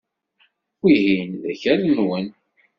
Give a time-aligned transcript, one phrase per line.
[0.81, 2.27] Wihin d akal-nwen.